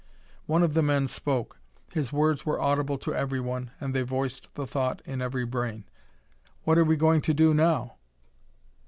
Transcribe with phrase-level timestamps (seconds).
[0.47, 1.59] One of the men spoke.
[1.93, 5.83] His words were audible to everyone, and they voiced the thought in every brain:
[6.63, 7.97] "What're we going to do now?"